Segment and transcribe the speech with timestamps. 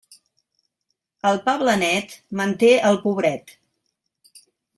[1.31, 3.55] El pa blanet manté el pobret.